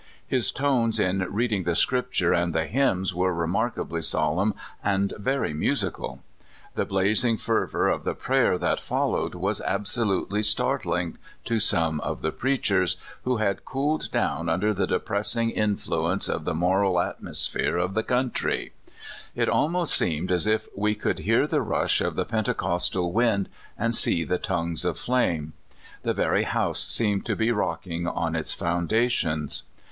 [0.25, 6.21] His tones in reading the Scripture and the hymns were unspeakably solemn and very (133)
[6.73, 7.29] 134 CALIFORNIA SKETCHES.
[7.37, 7.85] musical.
[7.85, 12.31] The blazing fervor of the prayer that followed was absolutely startling to some of the
[12.31, 17.93] preachers, who had cooled down under the depress ing influence of the moral atmosphere of
[17.93, 18.71] the coun try.
[19.35, 23.93] It almost seemed as if we could hear the rush of the pentecostal wind, and
[23.95, 25.53] see the tongues of flame.
[26.01, 29.61] The very house seemed to be rocking on its foundations.